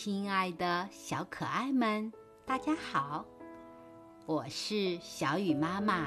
[0.00, 2.12] 亲爱的小可爱们，
[2.46, 3.24] 大家好，
[4.26, 6.06] 我是小雨妈妈。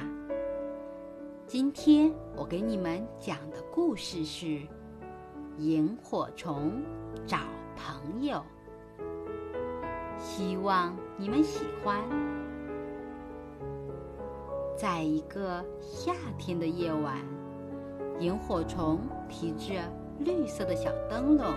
[1.46, 4.46] 今天我给你们讲的故事是
[5.58, 6.82] 《萤火虫
[7.28, 7.40] 找
[7.76, 8.42] 朋友》，
[10.18, 12.02] 希望你们喜欢。
[14.78, 17.18] 在一个夏天的夜晚，
[18.22, 19.84] 萤火虫提着
[20.20, 21.54] 绿色的小灯笼。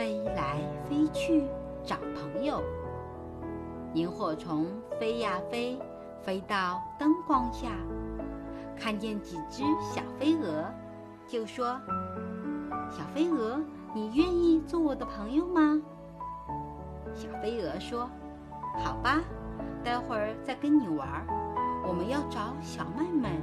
[0.00, 0.56] 飞来
[0.88, 1.44] 飞去
[1.84, 2.62] 找朋友，
[3.92, 4.64] 萤火虫
[4.98, 5.78] 飞呀飞，
[6.22, 7.68] 飞到灯光下，
[8.74, 10.64] 看见几只小飞蛾，
[11.26, 11.78] 就说
[12.90, 13.60] ：“小飞蛾，
[13.92, 15.78] 你愿意做我的朋友吗？”
[17.12, 18.08] 小飞蛾说
[18.82, 19.20] ：“好吧，
[19.84, 21.26] 待会儿再跟你玩儿。
[21.86, 23.38] 我们要找小妹妹，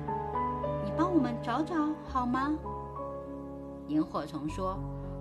[0.84, 2.51] 你帮我们找找好吗？”
[3.89, 4.76] 萤火虫说：“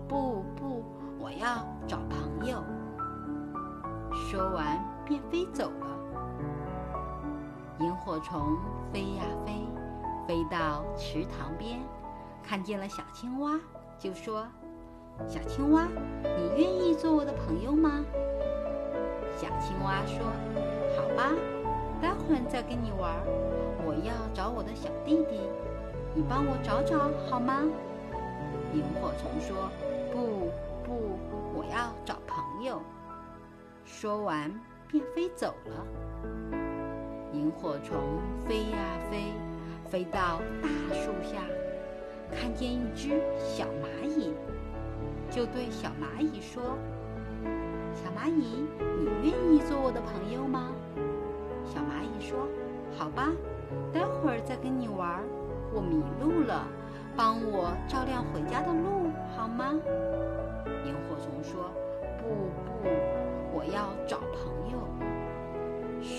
[0.08, 0.82] 不不。”
[1.18, 2.62] 我要找朋友。
[4.12, 5.86] 说完，便飞走了。
[7.80, 8.56] 萤火虫
[8.92, 9.68] 飞呀飞，
[10.26, 11.78] 飞到池塘边，
[12.42, 13.58] 看见了小青蛙，
[13.98, 14.46] 就说
[15.28, 15.86] ：“小青蛙，
[16.22, 18.02] 你愿意做我的朋友吗？”
[19.36, 20.24] 小青蛙说
[20.96, 21.32] ：“好吧，
[22.00, 23.14] 待会儿再跟你玩。
[23.84, 25.38] 我要找我的小弟弟，
[26.14, 27.62] 你帮我找找好吗？”
[28.72, 29.68] 萤火虫说
[30.12, 30.50] ：“不。”
[30.86, 31.18] 不，
[31.52, 32.80] 我要找朋友。
[33.84, 34.48] 说完，
[34.86, 35.84] 便飞走了。
[37.32, 38.78] 萤火虫飞呀
[39.10, 39.32] 飞，
[39.88, 41.42] 飞到大树下，
[42.30, 44.32] 看见一只小蚂蚁，
[45.28, 46.62] 就对小蚂蚁说
[47.92, 50.70] ：“小蚂蚁，你愿意做我的朋友吗？”
[51.66, 52.46] 小蚂蚁说
[52.96, 53.32] ：“好吧，
[53.92, 55.20] 待会儿再跟你玩。
[55.74, 56.64] 我迷路了，
[57.16, 59.74] 帮我照亮回家的路好吗？”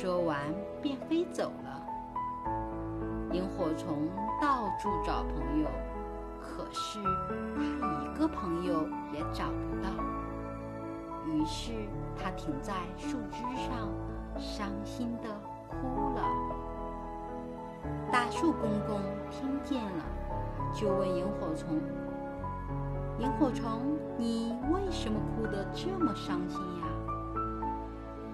[0.08, 0.40] 说完
[0.82, 1.86] 便飞走了。
[3.34, 4.08] 萤火虫
[4.42, 5.68] 到处找朋友，
[6.40, 7.04] 可是
[7.54, 9.90] 他一个朋友也找不到。
[11.26, 11.74] 于是
[12.16, 13.90] 他停在树枝上，
[14.38, 15.28] 伤心的
[15.68, 16.24] 哭了。
[18.10, 20.06] 大树公公听见了，
[20.74, 21.82] 就问萤火虫。
[23.20, 26.88] 萤火虫，你为什么哭得这么伤心呀？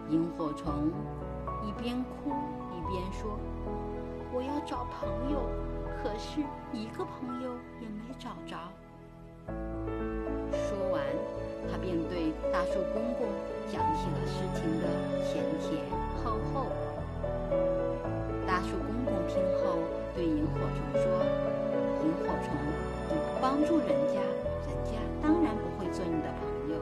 [0.09, 0.91] 萤火虫
[1.65, 2.31] 一边哭
[2.75, 3.39] 一边说
[4.33, 5.39] ：“我要找朋友，
[6.01, 6.41] 可是
[6.71, 7.51] 一个朋友
[7.81, 8.57] 也没找着。”
[10.51, 11.01] 说完，
[11.71, 13.27] 他便对大树公公
[13.71, 14.85] 讲起了事情的
[15.23, 15.83] 前前
[16.23, 16.67] 后后。
[18.45, 19.79] 大树公公听后
[20.13, 21.03] 对萤火虫说
[22.03, 22.53] ：“萤火虫，
[23.09, 24.19] 你不帮助人家。”
[24.67, 24.91] 人家
[25.21, 26.75] 当然不会做你的朋友。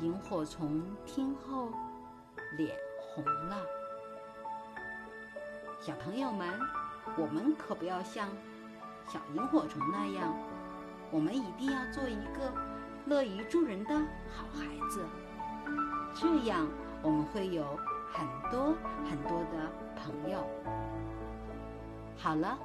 [0.00, 1.68] 萤火虫听后，
[2.56, 2.74] 脸
[3.14, 3.56] 红了。
[5.80, 6.48] 小朋友们，
[7.16, 8.28] 我们可不要像
[9.06, 10.34] 小萤火虫那样，
[11.10, 12.52] 我们一定要做一个
[13.06, 13.94] 乐于助人的
[14.30, 15.04] 好孩子。
[16.14, 16.66] 这样，
[17.02, 17.64] 我们会有
[18.12, 18.74] 很多
[19.08, 20.44] 很多的朋友。
[22.16, 22.58] 好了，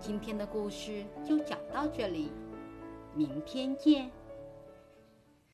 [0.00, 2.32] 今天的故事就讲到这里。
[3.14, 4.10] 明天见。